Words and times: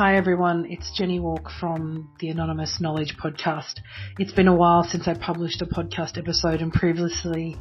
Hi 0.00 0.16
everyone, 0.16 0.64
it's 0.70 0.90
Jenny 0.96 1.20
Walk 1.20 1.50
from 1.60 2.08
the 2.20 2.30
Anonymous 2.30 2.80
Knowledge 2.80 3.18
Podcast. 3.22 3.80
It's 4.18 4.32
been 4.32 4.48
a 4.48 4.54
while 4.54 4.82
since 4.82 5.06
I 5.06 5.12
published 5.12 5.60
a 5.60 5.66
podcast 5.66 6.16
episode 6.16 6.62
and 6.62 6.72
previously 6.72 7.58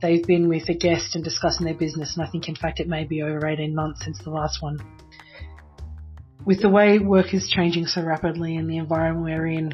they've 0.00 0.24
been 0.24 0.48
with 0.48 0.68
a 0.68 0.74
guest 0.74 1.16
and 1.16 1.24
discussing 1.24 1.66
their 1.66 1.74
business 1.74 2.16
and 2.16 2.24
I 2.24 2.30
think 2.30 2.48
in 2.48 2.54
fact 2.54 2.78
it 2.78 2.86
may 2.86 3.06
be 3.06 3.22
over 3.22 3.44
18 3.44 3.74
months 3.74 4.04
since 4.04 4.22
the 4.22 4.30
last 4.30 4.62
one. 4.62 4.78
With 6.46 6.62
the 6.62 6.68
way 6.68 7.00
work 7.00 7.34
is 7.34 7.50
changing 7.50 7.86
so 7.86 8.04
rapidly 8.04 8.54
and 8.54 8.70
the 8.70 8.76
environment 8.76 9.24
we're 9.24 9.48
in, 9.48 9.72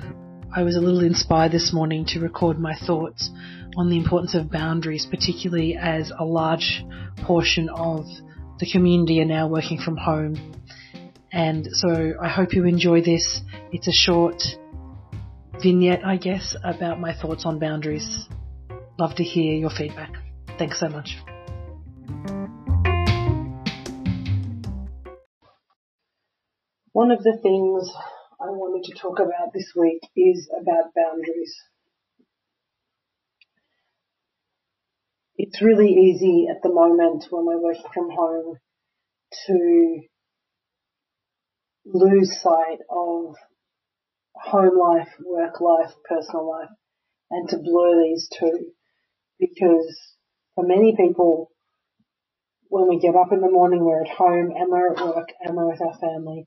I 0.57 0.63
was 0.63 0.75
a 0.75 0.81
little 0.81 1.05
inspired 1.05 1.53
this 1.53 1.71
morning 1.75 2.07
to 2.15 2.21
record 2.21 2.59
my 2.59 2.75
thoughts 2.87 3.29
on 3.77 3.91
the 3.91 3.99
importance 3.99 4.35
of 4.35 4.51
boundaries, 4.51 5.05
particularly 5.05 5.77
as 5.77 6.11
a 6.19 6.25
large 6.25 6.83
portion 7.25 7.69
of 7.69 8.07
the 8.59 8.71
community 8.73 9.21
are 9.21 9.27
now 9.27 9.49
working 9.49 9.79
from 9.79 9.99
home 9.99 10.55
and 11.37 11.69
so 11.71 12.15
I 12.19 12.29
hope 12.29 12.55
you 12.55 12.65
enjoy 12.65 13.03
this. 13.03 13.43
It's 13.71 13.87
a 13.87 13.93
short 13.93 14.43
vignette, 15.63 16.03
I 16.03 16.17
guess, 16.17 16.57
about 16.65 16.99
my 16.99 17.13
thoughts 17.13 17.45
on 17.45 17.59
boundaries. 17.59 18.27
Love 18.99 19.15
to 19.17 19.23
hear 19.23 19.55
your 19.55 19.69
feedback. 19.69 20.15
Thanks 20.59 20.81
so 20.81 20.89
much. 20.89 21.19
One 26.93 27.11
of 27.11 27.23
the 27.23 27.39
things 27.43 27.93
I 28.41 28.49
wanted 28.49 28.85
to 28.85 28.99
talk 28.99 29.19
about 29.19 29.53
this 29.53 29.71
week 29.77 30.01
is 30.17 30.49
about 30.59 30.95
boundaries. 30.97 31.55
It's 35.37 35.61
really 35.61 35.93
easy 35.93 36.47
at 36.51 36.63
the 36.63 36.73
moment 36.73 37.27
when 37.29 37.45
we're 37.45 37.63
working 37.63 37.91
from 37.93 38.09
home 38.09 38.57
to 39.49 40.01
lose 41.93 42.41
sight 42.43 42.79
of 42.91 43.35
home 44.35 44.79
life, 44.79 45.09
work 45.25 45.61
life, 45.61 45.93
personal 46.09 46.49
life, 46.49 46.71
and 47.31 47.49
to 47.49 47.59
blur 47.59 48.03
these 48.03 48.29
two. 48.39 48.73
Because 49.39 49.97
for 50.55 50.67
many 50.67 50.97
people, 50.97 51.51
when 52.69 52.89
we 52.89 52.99
get 52.99 53.15
up 53.15 53.33
in 53.33 53.41
the 53.41 53.51
morning, 53.51 53.85
we're 53.85 54.03
at 54.03 54.09
home 54.09 54.53
and 54.57 54.71
we're 54.71 54.93
at 54.93 55.05
work 55.05 55.29
and 55.41 55.57
we're 55.57 55.71
with 55.71 55.81
our 55.81 55.99
family, 55.99 56.47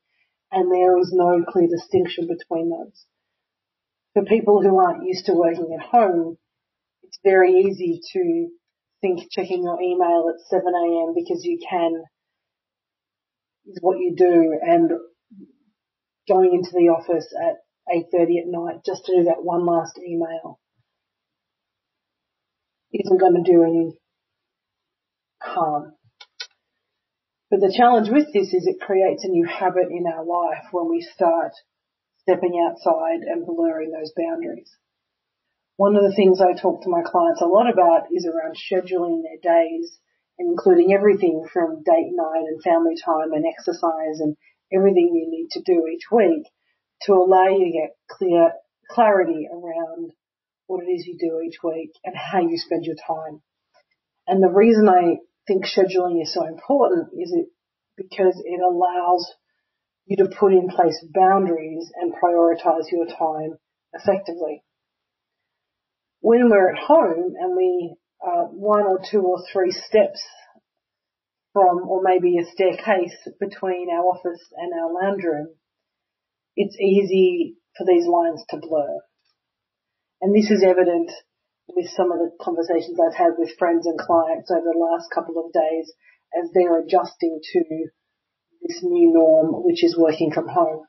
and 0.51 0.71
there 0.71 0.97
is 0.97 1.11
no 1.13 1.43
clear 1.47 1.67
distinction 1.67 2.27
between 2.27 2.69
those. 2.69 3.05
For 4.13 4.23
people 4.25 4.61
who 4.61 4.77
aren't 4.77 5.05
used 5.05 5.27
to 5.27 5.33
working 5.33 5.77
at 5.79 5.85
home, 5.85 6.37
it's 7.03 7.19
very 7.23 7.53
easy 7.53 8.01
to 8.13 8.49
think 9.01 9.31
checking 9.31 9.63
your 9.63 9.81
email 9.81 10.29
at 10.29 10.53
7am 10.53 11.15
because 11.15 11.43
you 11.45 11.59
can 11.69 12.03
is 13.67 13.77
what 13.81 13.99
you 13.99 14.15
do 14.17 14.59
and 14.61 14.91
going 16.29 16.53
into 16.53 16.71
the 16.71 16.93
office 16.93 17.27
at 17.35 17.57
8.30 17.91 18.41
at 18.41 18.47
night 18.47 18.85
just 18.85 19.05
to 19.05 19.17
do 19.17 19.23
that 19.25 19.43
one 19.43 19.65
last 19.65 19.97
email 19.97 20.59
isn't 22.93 23.19
going 23.19 23.43
to 23.43 23.51
do 23.51 23.63
any 23.63 23.97
harm. 25.41 25.93
But 27.49 27.61
the 27.61 27.73
challenge 27.75 28.09
with 28.09 28.31
this 28.33 28.53
is 28.53 28.67
it 28.67 28.81
creates 28.81 29.25
a 29.25 29.29
new 29.33 29.45
habit 29.45 29.89
in 29.89 30.05
our 30.05 30.23
life 30.23 30.69
when 30.71 30.89
we 30.89 31.01
start 31.01 31.51
stepping 32.21 32.61
outside 32.61 33.25
and 33.25 33.45
blurring 33.45 33.91
those 33.91 34.13
boundaries. 34.15 34.69
One 35.77 35.95
of 35.95 36.03
the 36.03 36.15
things 36.15 36.41
I 36.41 36.53
talk 36.53 36.83
to 36.83 36.89
my 36.89 37.01
clients 37.01 37.41
a 37.41 37.47
lot 37.47 37.71
about 37.71 38.11
is 38.11 38.27
around 38.27 38.53
scheduling 38.53 39.23
their 39.23 39.41
days, 39.41 39.97
including 40.37 40.93
everything 40.93 41.47
from 41.51 41.81
date 41.83 42.11
night 42.13 42.45
and 42.45 42.61
family 42.61 42.95
time 43.03 43.33
and 43.33 43.45
exercise 43.47 44.19
and 44.19 44.35
everything 44.73 45.11
you 45.13 45.29
need 45.29 45.49
to 45.51 45.61
do 45.61 45.87
each 45.87 46.11
week 46.11 46.45
to 47.03 47.13
allow 47.13 47.47
you 47.47 47.65
to 47.65 47.71
get 47.71 47.95
clear 48.09 48.51
clarity 48.89 49.47
around 49.51 50.11
what 50.67 50.83
it 50.83 50.87
is 50.87 51.05
you 51.05 51.17
do 51.17 51.41
each 51.41 51.57
week 51.63 51.91
and 52.03 52.15
how 52.15 52.39
you 52.39 52.57
spend 52.57 52.85
your 52.85 52.95
time. 52.95 53.41
And 54.27 54.43
the 54.43 54.49
reason 54.49 54.87
I 54.87 55.17
think 55.47 55.65
scheduling 55.65 56.21
is 56.21 56.33
so 56.33 56.45
important 56.45 57.09
is 57.19 57.31
it 57.33 57.47
because 57.97 58.41
it 58.45 58.61
allows 58.61 59.31
you 60.05 60.17
to 60.17 60.35
put 60.39 60.53
in 60.53 60.69
place 60.69 61.03
boundaries 61.13 61.91
and 61.99 62.13
prioritize 62.13 62.91
your 62.91 63.05
time 63.05 63.57
effectively. 63.93 64.63
When 66.21 66.49
we're 66.49 66.71
at 66.71 66.79
home 66.79 67.33
and 67.39 67.55
we 67.55 67.95
are 68.21 68.45
one 68.45 68.81
or 68.81 68.99
two 69.09 69.21
or 69.21 69.43
three 69.51 69.71
steps 69.71 70.21
from, 71.53 71.87
or 71.87 72.01
maybe 72.03 72.37
a 72.37 72.45
staircase 72.45 73.15
between 73.39 73.89
our 73.91 74.05
office 74.05 74.41
and 74.55 74.71
our 74.73 74.93
lounge 74.93 75.23
room, 75.23 75.47
it's 76.55 76.77
easy 76.79 77.55
for 77.77 77.85
these 77.85 78.05
lines 78.05 78.43
to 78.49 78.57
blur. 78.57 78.99
And 80.21 80.35
this 80.35 80.51
is 80.51 80.63
evident 80.63 81.11
with 81.75 81.89
some 81.95 82.11
of 82.11 82.19
the 82.19 82.31
conversations 82.41 82.97
I've 82.99 83.17
had 83.17 83.33
with 83.37 83.57
friends 83.57 83.85
and 83.85 83.97
clients 83.97 84.51
over 84.51 84.73
the 84.73 84.79
last 84.79 85.07
couple 85.13 85.37
of 85.37 85.53
days 85.53 85.93
as 86.35 86.49
they're 86.53 86.81
adjusting 86.81 87.39
to 87.53 87.63
this 88.61 88.79
new 88.83 89.13
norm, 89.13 89.63
which 89.63 89.83
is 89.83 89.97
working 89.97 90.31
from 90.33 90.47
home. 90.47 90.83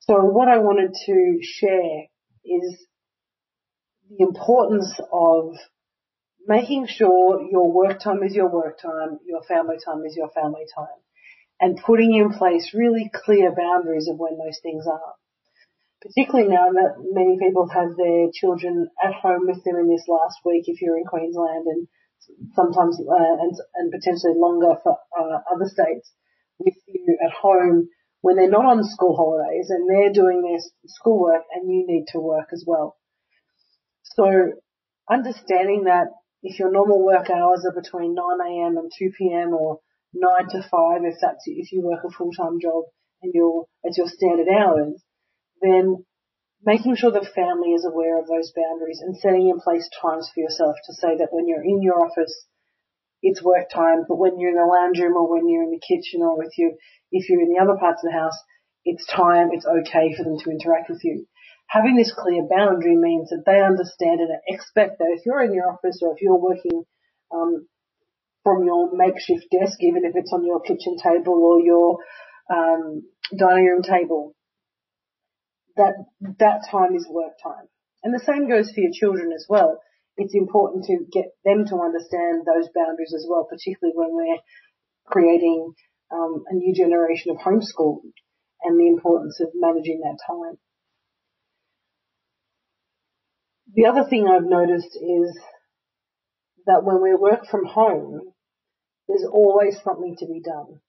So 0.00 0.14
what 0.14 0.48
I 0.48 0.58
wanted 0.58 0.92
to 1.06 1.38
share 1.42 2.08
is 2.44 2.86
the 4.10 4.24
importance 4.26 4.92
of 5.12 5.54
making 6.46 6.86
sure 6.86 7.42
your 7.50 7.70
work 7.72 8.00
time 8.00 8.22
is 8.22 8.34
your 8.34 8.50
work 8.50 8.80
time, 8.80 9.18
your 9.26 9.42
family 9.42 9.76
time 9.84 10.04
is 10.06 10.16
your 10.16 10.30
family 10.30 10.66
time, 10.74 11.00
and 11.60 11.78
putting 11.84 12.14
in 12.14 12.32
place 12.32 12.72
really 12.74 13.10
clear 13.12 13.54
boundaries 13.54 14.08
of 14.08 14.18
when 14.18 14.38
those 14.38 14.58
things 14.62 14.86
are. 14.86 15.14
Particularly 16.02 16.48
now 16.48 16.66
that 16.72 16.98
many 16.98 17.38
people 17.38 17.68
have 17.68 17.94
their 17.96 18.26
children 18.34 18.88
at 19.02 19.14
home 19.14 19.46
with 19.46 19.62
them 19.62 19.76
in 19.76 19.88
this 19.88 20.04
last 20.08 20.38
week, 20.44 20.64
if 20.66 20.82
you're 20.82 20.98
in 20.98 21.04
Queensland, 21.04 21.66
and 21.66 21.86
sometimes 22.54 22.98
uh, 22.98 23.34
and, 23.40 23.54
and 23.76 23.92
potentially 23.92 24.34
longer 24.36 24.74
for 24.82 24.98
uh, 25.18 25.38
other 25.52 25.66
states 25.66 26.10
with 26.58 26.74
you 26.86 27.18
at 27.24 27.32
home 27.32 27.88
when 28.20 28.36
they're 28.36 28.50
not 28.50 28.64
on 28.64 28.84
school 28.84 29.16
holidays 29.16 29.70
and 29.70 29.88
they're 29.88 30.12
doing 30.12 30.42
their 30.42 30.58
schoolwork 30.86 31.42
and 31.54 31.70
you 31.70 31.84
need 31.86 32.06
to 32.08 32.20
work 32.20 32.48
as 32.52 32.64
well. 32.66 32.96
So 34.02 34.52
understanding 35.10 35.84
that 35.84 36.06
if 36.42 36.58
your 36.58 36.72
normal 36.72 37.04
work 37.04 37.30
hours 37.30 37.64
are 37.64 37.80
between 37.80 38.16
9am 38.16 38.74
and 38.78 38.90
2pm 38.90 39.52
or 39.52 39.78
9 40.14 40.48
to 40.50 40.62
5 40.68 41.00
if 41.04 41.14
that's, 41.20 41.44
if 41.46 41.72
you 41.72 41.80
work 41.80 42.04
a 42.04 42.10
full-time 42.10 42.58
job 42.60 42.84
and 43.22 43.32
your, 43.32 43.66
as 43.88 43.96
your 43.96 44.08
standard 44.08 44.48
hours, 44.48 45.00
then 45.60 46.04
making 46.64 46.96
sure 46.96 47.10
the 47.10 47.26
family 47.34 47.70
is 47.70 47.86
aware 47.86 48.18
of 48.18 48.26
those 48.26 48.52
boundaries 48.54 49.00
and 49.00 49.16
setting 49.16 49.48
in 49.48 49.60
place 49.60 49.88
times 50.00 50.28
for 50.34 50.40
yourself 50.40 50.74
to 50.86 50.92
say 50.94 51.16
that 51.16 51.30
when 51.30 51.46
you're 51.46 51.64
in 51.64 51.80
your 51.80 52.04
office, 52.04 52.46
it's 53.22 53.42
work 53.42 53.70
time, 53.70 54.04
but 54.08 54.18
when 54.18 54.38
you're 54.40 54.50
in 54.50 54.56
the 54.56 54.66
lounge 54.66 54.98
room 54.98 55.16
or 55.16 55.30
when 55.30 55.48
you're 55.48 55.62
in 55.62 55.70
the 55.70 55.78
kitchen 55.78 56.22
or 56.22 56.36
with 56.36 56.52
you, 56.58 56.76
if 57.12 57.28
you're 57.28 57.40
in 57.40 57.54
the 57.54 57.62
other 57.62 57.78
parts 57.78 58.02
of 58.02 58.10
the 58.10 58.18
house, 58.18 58.36
it's 58.84 59.06
time, 59.06 59.50
it's 59.52 59.66
okay 59.66 60.12
for 60.16 60.24
them 60.24 60.38
to 60.42 60.50
interact 60.50 60.90
with 60.90 61.04
you 61.04 61.26
having 61.72 61.96
this 61.96 62.12
clear 62.12 62.42
boundary 62.48 62.96
means 62.96 63.30
that 63.30 63.44
they 63.46 63.60
understand 63.60 64.20
and 64.20 64.30
expect 64.46 64.98
that 64.98 65.08
if 65.08 65.24
you're 65.24 65.42
in 65.42 65.54
your 65.54 65.72
office 65.72 66.00
or 66.02 66.12
if 66.14 66.20
you're 66.20 66.36
working 66.36 66.84
um, 67.34 67.66
from 68.44 68.64
your 68.64 68.94
makeshift 68.94 69.46
desk, 69.50 69.78
even 69.80 70.04
if 70.04 70.12
it's 70.14 70.32
on 70.34 70.44
your 70.44 70.60
kitchen 70.60 70.96
table 71.02 71.40
or 71.40 71.60
your 71.62 71.98
um, 72.52 73.02
dining 73.34 73.66
room 73.66 73.82
table, 73.82 74.34
that 75.76 75.94
that 76.38 76.60
time 76.70 76.94
is 76.94 77.06
work 77.08 77.32
time. 77.42 77.64
And 78.02 78.12
the 78.12 78.20
same 78.20 78.48
goes 78.48 78.70
for 78.70 78.80
your 78.80 78.92
children 78.92 79.32
as 79.32 79.46
well. 79.48 79.80
It's 80.18 80.34
important 80.34 80.84
to 80.84 81.06
get 81.10 81.32
them 81.42 81.64
to 81.68 81.80
understand 81.80 82.44
those 82.44 82.68
boundaries 82.74 83.14
as 83.16 83.24
well, 83.26 83.48
particularly 83.48 83.96
when 83.96 84.12
we're 84.12 84.42
creating 85.06 85.72
um, 86.12 86.44
a 86.50 86.54
new 86.54 86.74
generation 86.74 87.30
of 87.30 87.38
homeschool 87.38 88.00
and 88.62 88.78
the 88.78 88.88
importance 88.88 89.40
of 89.40 89.48
managing 89.54 90.00
that 90.04 90.18
time. 90.28 90.58
The 93.74 93.86
other 93.86 94.04
thing 94.04 94.28
I've 94.28 94.44
noticed 94.44 94.92
is 95.00 95.32
that 96.66 96.84
when 96.84 97.00
we 97.00 97.14
work 97.14 97.46
from 97.50 97.64
home, 97.64 98.20
there's 99.08 99.24
always 99.24 99.80
something 99.82 100.14
to 100.18 100.26
be 100.26 100.42
done. 100.44 100.80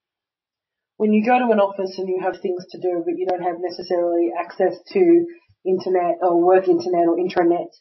When 0.97 1.13
you 1.13 1.25
go 1.25 1.39
to 1.39 1.51
an 1.51 1.63
office 1.63 1.97
and 1.97 2.09
you 2.09 2.19
have 2.21 2.41
things 2.41 2.65
to 2.71 2.80
do, 2.80 3.01
but 3.06 3.18
you 3.18 3.25
don't 3.25 3.41
have 3.41 3.63
necessarily 3.63 4.31
access 4.38 4.75
to 4.94 5.25
internet 5.65 6.19
or 6.21 6.44
work 6.44 6.68
internet 6.68 7.07
or 7.07 7.15
intranet 7.15 7.71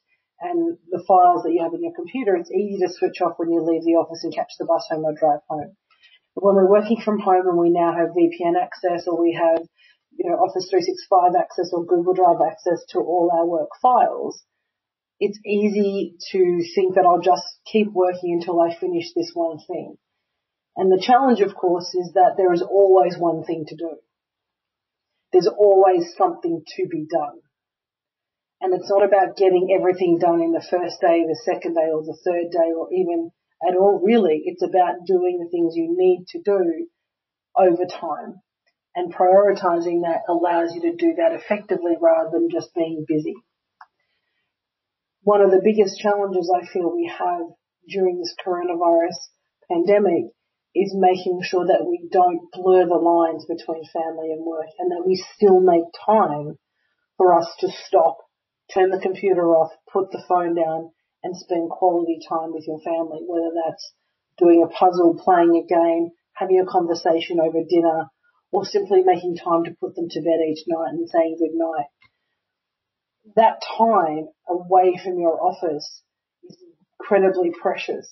and 0.41 0.79
the 0.91 1.03
files 1.07 1.43
that 1.43 1.53
you 1.53 1.63
have 1.63 1.75
in 1.75 1.83
your 1.83 1.95
computer, 1.95 2.37
it's 2.37 2.51
easy 2.51 2.79
to 2.79 2.93
switch 2.93 3.21
off 3.23 3.39
when 3.39 3.51
you 3.51 3.63
leave 3.63 3.83
the 3.83 3.99
office 3.99 4.23
and 4.23 4.35
catch 4.35 4.55
the 4.59 4.67
bus 4.67 4.87
home 4.89 5.05
or 5.05 5.15
drive 5.19 5.43
home. 5.51 5.75
But 6.35 6.45
when 6.45 6.55
we're 6.55 6.71
working 6.71 7.03
from 7.03 7.19
home 7.19 7.47
and 7.47 7.59
we 7.59 7.71
now 7.71 7.91
have 7.91 8.15
VPN 8.15 8.55
access 8.55 9.07
or 9.07 9.21
we 9.21 9.35
have, 9.35 9.67
you 10.15 10.31
know, 10.31 10.39
Office 10.39 10.71
365 10.71 11.35
access 11.35 11.71
or 11.75 11.87
Google 11.87 12.15
Drive 12.15 12.39
access 12.39 12.87
to 12.95 12.99
all 12.99 13.31
our 13.35 13.47
work 13.47 13.71
files, 13.83 14.43
it's 15.25 15.39
easy 15.47 16.17
to 16.33 16.41
think 16.75 16.97
that 16.97 17.07
I'll 17.07 17.23
just 17.23 17.47
keep 17.65 17.93
working 17.93 18.35
until 18.41 18.61
I 18.61 18.75
finish 18.75 19.15
this 19.15 19.31
one 19.35 19.59
thing. 19.71 19.97
And 20.77 20.91
the 20.91 21.01
challenge, 21.01 21.41
of 21.41 21.55
course, 21.55 21.95
is 21.95 22.11
that 22.15 22.35
there 22.37 22.53
is 22.53 22.63
always 22.63 23.15
one 23.17 23.45
thing 23.45 23.65
to 23.69 23.77
do. 23.77 23.91
there's 25.33 25.49
always 25.49 26.15
something 26.17 26.63
to 26.77 26.87
be 26.89 27.07
done. 27.11 27.41
And 28.61 28.75
it's 28.75 28.91
not 28.91 29.05
about 29.05 29.37
getting 29.37 29.75
everything 29.79 30.19
done 30.19 30.41
in 30.41 30.53
the 30.53 30.65
first 30.71 31.01
day, 31.01 31.25
the 31.27 31.41
second 31.45 31.75
day, 31.75 31.91
or 31.93 32.03
the 32.03 32.19
third 32.25 32.51
day, 32.53 32.71
or 32.77 32.89
even 32.93 33.31
at 33.67 33.77
all 33.77 34.01
really. 34.05 34.43
It's 34.45 34.63
about 34.63 35.07
doing 35.07 35.39
the 35.39 35.51
things 35.51 35.75
you 35.77 35.95
need 35.97 36.27
to 36.31 36.43
do 36.45 36.87
over 37.57 37.85
time. 37.87 38.41
And 38.95 39.15
prioritizing 39.15 40.03
that 40.03 40.23
allows 40.29 40.75
you 40.75 40.83
to 40.83 40.95
do 40.97 41.15
that 41.17 41.33
effectively 41.33 41.97
rather 42.01 42.31
than 42.33 42.51
just 42.51 42.75
being 42.75 43.05
busy. 43.09 43.35
One 45.23 45.41
of 45.41 45.53
the 45.53 45.63
biggest 45.63 46.01
challenges 46.01 46.51
I 46.51 46.67
feel 46.67 46.91
we 46.91 47.07
have 47.07 47.47
during 47.89 48.19
this 48.19 48.35
coronavirus 48.45 49.15
pandemic 49.71 50.35
is 50.75 50.97
making 50.99 51.43
sure 51.45 51.65
that 51.67 51.87
we 51.87 52.09
don't 52.11 52.51
blur 52.51 52.87
the 52.87 52.99
lines 52.99 53.47
between 53.47 53.85
family 53.87 54.33
and 54.33 54.45
work 54.45 54.67
and 54.81 54.91
that 54.91 55.07
we 55.07 55.15
still 55.37 55.61
make 55.61 55.85
time 55.95 56.59
for 57.17 57.39
us 57.39 57.47
to 57.61 57.71
stop, 57.87 58.19
turn 58.75 58.91
the 58.91 58.99
computer 58.99 59.55
off, 59.55 59.71
put 59.93 60.11
the 60.11 60.25
phone 60.27 60.57
down 60.57 60.91
and 61.23 61.37
spend 61.37 61.71
quality 61.71 62.19
time 62.29 62.53
with 62.53 62.67
your 62.67 62.81
family, 62.81 63.23
whether 63.23 63.55
that's 63.55 63.95
doing 64.39 64.65
a 64.67 64.75
puzzle, 64.75 65.15
playing 65.23 65.55
a 65.55 65.63
game, 65.63 66.11
having 66.35 66.59
a 66.59 66.67
conversation 66.67 67.39
over 67.39 67.63
dinner, 67.69 68.11
or 68.51 68.65
simply 68.65 69.03
making 69.05 69.37
time 69.37 69.63
to 69.63 69.77
put 69.79 69.95
them 69.95 70.09
to 70.11 70.21
bed 70.21 70.43
each 70.51 70.65
night 70.67 70.91
and 70.91 71.09
saying 71.09 71.37
good 71.39 71.55
night. 71.55 71.87
That 73.37 73.61
time 73.79 74.29
away 74.49 75.01
from 75.03 75.19
your 75.19 75.41
office 75.43 76.03
is 76.49 76.59
incredibly 76.99 77.51
precious. 77.61 78.09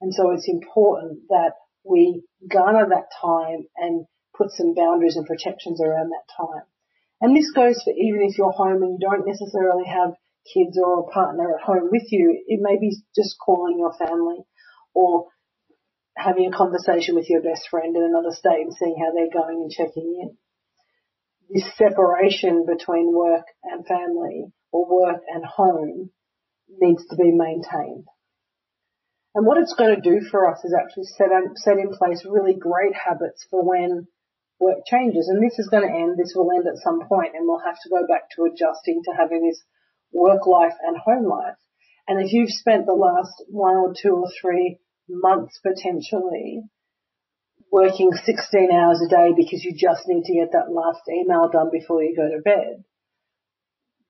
And 0.00 0.14
so 0.14 0.30
it's 0.30 0.48
important 0.48 1.28
that 1.28 1.52
we 1.84 2.22
garner 2.48 2.88
that 2.88 3.08
time 3.20 3.66
and 3.76 4.06
put 4.36 4.50
some 4.50 4.74
boundaries 4.74 5.16
and 5.16 5.26
protections 5.26 5.80
around 5.80 6.10
that 6.10 6.28
time. 6.36 6.64
And 7.20 7.36
this 7.36 7.50
goes 7.52 7.82
for 7.82 7.92
even 7.92 8.22
if 8.22 8.38
you're 8.38 8.52
home 8.52 8.82
and 8.82 8.92
you 8.92 8.98
don't 9.00 9.26
necessarily 9.26 9.84
have 9.86 10.14
kids 10.54 10.78
or 10.82 11.00
a 11.00 11.10
partner 11.10 11.54
at 11.54 11.62
home 11.62 11.88
with 11.90 12.10
you. 12.10 12.42
It 12.46 12.60
may 12.62 12.78
be 12.78 12.96
just 13.14 13.36
calling 13.44 13.78
your 13.78 13.92
family 13.92 14.38
or 14.94 15.26
having 16.16 16.46
a 16.46 16.56
conversation 16.56 17.14
with 17.14 17.28
your 17.28 17.42
best 17.42 17.68
friend 17.70 17.94
in 17.94 18.02
another 18.02 18.32
state 18.32 18.64
and 18.64 18.74
seeing 18.74 18.96
how 18.98 19.12
they're 19.12 19.32
going 19.32 19.60
and 19.62 19.70
checking 19.70 20.20
in. 20.22 20.36
This 21.52 21.66
separation 21.76 22.64
between 22.64 23.12
work 23.12 23.46
and 23.64 23.84
family 23.84 24.52
or 24.70 24.86
work 24.86 25.20
and 25.28 25.44
home 25.44 26.10
needs 26.68 27.04
to 27.08 27.16
be 27.16 27.32
maintained. 27.32 28.06
And 29.34 29.46
what 29.46 29.58
it's 29.58 29.74
going 29.74 29.94
to 29.94 30.00
do 30.00 30.20
for 30.30 30.48
us 30.48 30.64
is 30.64 30.74
actually 30.74 31.04
set, 31.04 31.32
up, 31.32 31.42
set 31.56 31.78
in 31.78 31.90
place 31.90 32.24
really 32.24 32.54
great 32.54 32.94
habits 32.94 33.46
for 33.50 33.64
when 33.64 34.06
work 34.60 34.78
changes. 34.86 35.28
And 35.28 35.42
this 35.42 35.58
is 35.58 35.68
going 35.68 35.86
to 35.86 35.94
end, 35.94 36.18
this 36.18 36.34
will 36.36 36.50
end 36.52 36.66
at 36.68 36.82
some 36.82 37.00
point 37.08 37.34
and 37.34 37.46
we'll 37.46 37.64
have 37.64 37.78
to 37.82 37.90
go 37.90 38.06
back 38.06 38.30
to 38.36 38.44
adjusting 38.44 39.02
to 39.04 39.16
having 39.16 39.46
this 39.46 39.62
work 40.12 40.46
life 40.46 40.74
and 40.82 40.96
home 40.96 41.26
life. 41.26 41.58
And 42.06 42.24
if 42.24 42.32
you've 42.32 42.50
spent 42.50 42.86
the 42.86 42.92
last 42.92 43.42
one 43.48 43.76
or 43.76 43.94
two 43.94 44.14
or 44.14 44.30
three 44.40 44.78
months 45.08 45.58
potentially 45.62 46.62
working 47.70 48.10
16 48.12 48.70
hours 48.72 49.00
a 49.00 49.08
day 49.08 49.30
because 49.36 49.62
you 49.62 49.72
just 49.74 50.02
need 50.06 50.24
to 50.24 50.34
get 50.34 50.52
that 50.52 50.72
last 50.72 51.00
email 51.08 51.48
done 51.48 51.70
before 51.70 52.02
you 52.02 52.14
go 52.16 52.28
to 52.28 52.42
bed, 52.42 52.82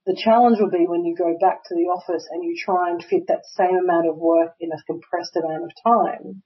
the 0.06 0.16
challenge 0.16 0.58
will 0.58 0.72
be 0.72 0.88
when 0.88 1.04
you 1.04 1.14
go 1.14 1.36
back 1.38 1.60
to 1.68 1.74
the 1.74 1.92
office 1.92 2.26
and 2.32 2.42
you 2.42 2.56
try 2.56 2.90
and 2.90 3.04
fit 3.04 3.28
that 3.28 3.44
same 3.52 3.76
amount 3.84 4.08
of 4.08 4.16
work 4.16 4.56
in 4.58 4.72
a 4.72 4.82
compressed 4.88 5.36
amount 5.36 5.64
of 5.64 5.76
time, 5.84 6.42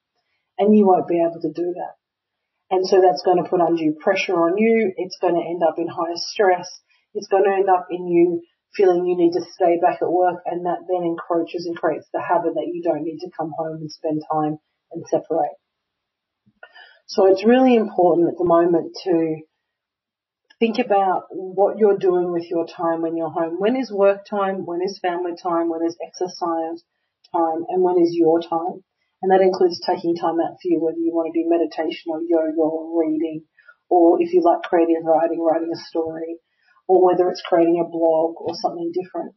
and 0.58 0.76
you 0.76 0.86
won't 0.86 1.08
be 1.08 1.22
able 1.22 1.40
to 1.40 1.52
do 1.54 1.72
that. 1.78 1.94
And 2.70 2.86
so 2.86 3.00
that's 3.00 3.22
going 3.22 3.38
to 3.38 3.48
put 3.48 3.60
undue 3.60 3.94
pressure 4.02 4.34
on 4.34 4.58
you. 4.58 4.92
It's 4.96 5.18
going 5.20 5.38
to 5.38 5.46
end 5.46 5.62
up 5.62 5.78
in 5.78 5.86
higher 5.86 6.18
stress. 6.34 6.66
It's 7.14 7.28
going 7.28 7.44
to 7.44 7.54
end 7.54 7.70
up 7.70 7.86
in 7.90 8.08
you 8.08 8.42
feeling 8.74 9.06
you 9.06 9.16
need 9.16 9.38
to 9.38 9.46
stay 9.54 9.78
back 9.78 10.02
at 10.02 10.10
work 10.10 10.42
and 10.46 10.66
that 10.66 10.82
then 10.90 11.06
encroaches 11.06 11.66
and 11.66 11.76
creates 11.76 12.08
the 12.12 12.20
habit 12.20 12.54
that 12.54 12.70
you 12.72 12.82
don't 12.82 13.04
need 13.04 13.20
to 13.22 13.30
come 13.38 13.52
home 13.56 13.78
and 13.78 13.90
spend 13.90 14.20
time 14.26 14.58
and 14.90 15.04
separate. 15.06 15.54
So 17.06 17.26
it's 17.26 17.44
really 17.44 17.76
important 17.76 18.28
at 18.28 18.38
the 18.38 18.44
moment 18.44 18.96
to 19.04 19.42
think 20.58 20.78
about 20.78 21.24
what 21.30 21.78
you're 21.78 21.98
doing 21.98 22.32
with 22.32 22.48
your 22.48 22.66
time 22.66 23.02
when 23.02 23.16
you're 23.16 23.30
home. 23.30 23.56
When 23.58 23.76
is 23.76 23.92
work 23.92 24.24
time? 24.24 24.64
When 24.64 24.80
is 24.82 24.98
family 25.00 25.32
time? 25.40 25.68
When 25.68 25.84
is 25.84 25.96
exercise 26.04 26.82
time? 27.32 27.64
And 27.68 27.82
when 27.82 28.00
is 28.00 28.14
your 28.14 28.40
time? 28.40 28.82
And 29.22 29.32
that 29.32 29.40
includes 29.40 29.80
taking 29.80 30.16
time 30.16 30.40
out 30.40 30.56
for 30.60 30.68
you, 30.68 30.80
whether 30.80 30.98
you 30.98 31.12
want 31.12 31.32
to 31.32 31.42
do 31.42 31.48
meditation 31.48 32.12
or 32.12 32.20
yoga 32.20 32.60
or 32.60 33.00
reading, 33.00 33.44
or 33.88 34.20
if 34.20 34.32
you 34.32 34.42
like 34.42 34.62
creative 34.62 35.04
writing, 35.04 35.40
writing 35.40 35.72
a 35.72 35.80
story, 35.88 36.36
or 36.88 37.04
whether 37.04 37.28
it's 37.30 37.42
creating 37.46 37.80
a 37.80 37.88
blog 37.88 38.34
or 38.36 38.54
something 38.54 38.92
different. 38.92 39.34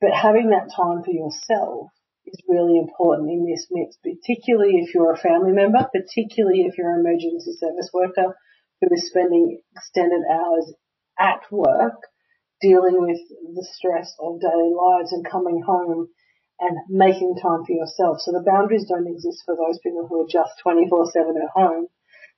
But 0.00 0.14
having 0.14 0.50
that 0.50 0.70
time 0.70 1.02
for 1.02 1.10
yourself 1.10 1.90
is 2.26 2.42
really 2.48 2.78
important 2.78 3.30
in 3.30 3.46
this 3.46 3.66
mix, 3.70 3.96
particularly 4.02 4.82
if 4.82 4.94
you're 4.94 5.12
a 5.12 5.16
family 5.16 5.52
member, 5.52 5.86
particularly 5.92 6.62
if 6.62 6.76
you're 6.76 6.92
an 6.92 7.00
emergency 7.00 7.54
service 7.58 7.90
worker 7.94 8.36
who 8.80 8.88
is 8.92 9.08
spending 9.08 9.60
extended 9.74 10.22
hours 10.30 10.72
at 11.18 11.40
work 11.50 11.96
dealing 12.60 13.00
with 13.00 13.20
the 13.54 13.66
stress 13.76 14.14
of 14.20 14.40
daily 14.40 14.72
lives 14.74 15.12
and 15.12 15.24
coming 15.24 15.62
home 15.64 16.08
and 16.58 16.76
making 16.88 17.36
time 17.36 17.64
for 17.64 17.72
yourself. 17.72 18.18
So 18.20 18.32
the 18.32 18.44
boundaries 18.44 18.86
don't 18.88 19.06
exist 19.06 19.42
for 19.44 19.56
those 19.56 19.78
people 19.82 20.06
who 20.08 20.24
are 20.24 20.30
just 20.30 20.52
24-7 20.64 21.36
at 21.36 21.52
home. 21.54 21.86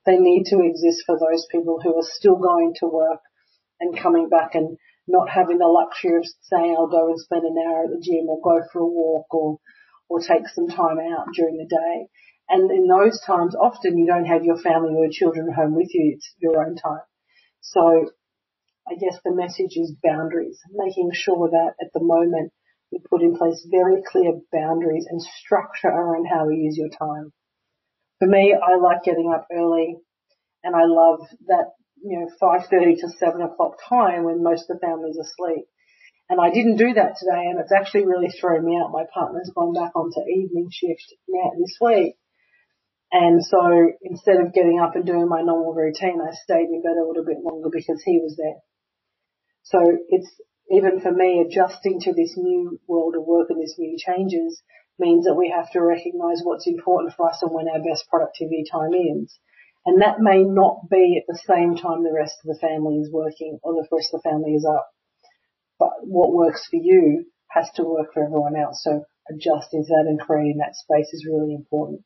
They 0.06 0.16
need 0.16 0.44
to 0.50 0.60
exist 0.60 1.04
for 1.06 1.18
those 1.18 1.46
people 1.50 1.80
who 1.82 1.96
are 1.96 2.06
still 2.18 2.36
going 2.36 2.74
to 2.80 2.86
work 2.86 3.20
and 3.80 3.98
coming 3.98 4.28
back 4.28 4.54
and 4.54 4.76
not 5.06 5.28
having 5.28 5.58
the 5.58 5.66
luxury 5.66 6.16
of 6.16 6.26
saying 6.42 6.74
I'll 6.76 6.88
go 6.88 7.08
and 7.08 7.18
spend 7.18 7.44
an 7.44 7.56
hour 7.56 7.84
at 7.84 7.90
the 7.90 8.02
gym 8.02 8.28
or 8.28 8.40
go 8.42 8.60
for 8.72 8.80
a 8.80 8.86
walk 8.86 9.32
or 9.32 9.58
or 10.08 10.20
take 10.20 10.48
some 10.54 10.68
time 10.68 10.98
out 10.98 11.26
during 11.34 11.56
the 11.56 11.68
day. 11.68 12.08
And 12.48 12.70
in 12.70 12.88
those 12.88 13.20
times, 13.26 13.54
often 13.54 13.98
you 13.98 14.06
don't 14.06 14.24
have 14.24 14.44
your 14.44 14.58
family 14.58 14.94
or 14.96 15.08
children 15.10 15.52
home 15.52 15.74
with 15.74 15.88
you. 15.92 16.14
It's 16.16 16.34
your 16.38 16.64
own 16.64 16.76
time. 16.76 17.04
So 17.60 18.10
I 18.88 18.94
guess 18.94 19.20
the 19.22 19.34
message 19.34 19.76
is 19.76 19.94
boundaries, 20.02 20.58
making 20.72 21.10
sure 21.12 21.50
that 21.50 21.74
at 21.80 21.92
the 21.92 22.02
moment 22.02 22.52
we 22.90 23.00
put 23.10 23.20
in 23.20 23.36
place 23.36 23.66
very 23.70 24.02
clear 24.10 24.32
boundaries 24.50 25.06
and 25.10 25.20
structure 25.20 25.88
around 25.88 26.24
how 26.24 26.46
we 26.46 26.56
use 26.56 26.78
your 26.78 26.88
time. 26.88 27.32
For 28.18 28.26
me, 28.26 28.54
I 28.54 28.76
like 28.76 29.04
getting 29.04 29.30
up 29.32 29.46
early 29.52 29.96
and 30.64 30.74
I 30.74 30.84
love 30.86 31.20
that 31.46 31.72
you 32.02 32.18
know, 32.18 32.28
5.30 32.40 33.00
to 33.00 33.08
7 33.18 33.42
o'clock 33.42 33.74
time 33.88 34.24
when 34.24 34.42
most 34.42 34.70
of 34.70 34.78
the 34.78 34.86
family's 34.86 35.18
asleep. 35.18 35.66
And 36.28 36.40
I 36.40 36.50
didn't 36.50 36.76
do 36.76 36.92
that 36.94 37.16
today 37.16 37.48
and 37.48 37.58
it's 37.58 37.72
actually 37.72 38.04
really 38.04 38.28
thrown 38.28 38.64
me 38.64 38.76
out. 38.76 38.92
My 38.92 39.04
partner's 39.12 39.50
gone 39.54 39.72
back 39.72 39.96
onto 39.96 40.20
evening 40.28 40.68
shift 40.70 41.14
now 41.26 41.52
this 41.58 41.78
week. 41.80 42.16
And 43.10 43.42
so 43.42 43.92
instead 44.02 44.36
of 44.36 44.52
getting 44.52 44.78
up 44.78 44.94
and 44.94 45.06
doing 45.06 45.28
my 45.28 45.40
normal 45.40 45.72
routine, 45.72 46.20
I 46.20 46.32
stayed 46.32 46.68
in 46.68 46.82
bed 46.82 47.00
a 47.00 47.06
little 47.08 47.24
bit 47.24 47.40
longer 47.40 47.70
because 47.72 48.02
he 48.04 48.20
was 48.20 48.36
there. 48.36 48.60
So 49.64 49.80
it's 50.08 50.28
even 50.70 51.00
for 51.00 51.12
me 51.12 51.40
adjusting 51.40 52.00
to 52.00 52.12
this 52.12 52.36
new 52.36 52.78
world 52.86 53.14
of 53.16 53.24
work 53.24 53.48
and 53.48 53.62
this 53.62 53.76
new 53.78 53.96
changes 53.96 54.62
means 54.98 55.24
that 55.24 55.34
we 55.34 55.48
have 55.54 55.70
to 55.72 55.80
recognize 55.80 56.42
what's 56.42 56.66
important 56.66 57.14
for 57.16 57.30
us 57.30 57.40
and 57.40 57.52
when 57.52 57.68
our 57.68 57.80
best 57.80 58.04
productivity 58.10 58.64
time 58.70 58.92
is. 58.92 59.38
And 59.86 60.02
that 60.02 60.20
may 60.20 60.44
not 60.44 60.90
be 60.90 61.16
at 61.16 61.24
the 61.26 61.40
same 61.48 61.76
time 61.76 62.04
the 62.04 62.12
rest 62.12 62.36
of 62.44 62.52
the 62.52 62.60
family 62.60 62.96
is 62.96 63.10
working 63.10 63.58
or 63.62 63.72
the 63.72 63.88
rest 63.90 64.12
of 64.12 64.20
the 64.20 64.28
family 64.28 64.52
is 64.52 64.66
up. 64.68 64.90
But 65.78 65.90
what 66.02 66.32
works 66.32 66.66
for 66.68 66.76
you 66.76 67.26
has 67.50 67.70
to 67.76 67.84
work 67.84 68.12
for 68.12 68.24
everyone 68.24 68.56
else. 68.56 68.82
So 68.82 69.04
adjusting 69.30 69.84
to 69.84 69.88
that 69.88 70.06
and 70.08 70.20
creating 70.20 70.58
that 70.58 70.76
space 70.76 71.12
is 71.12 71.26
really 71.26 71.54
important. 71.54 72.02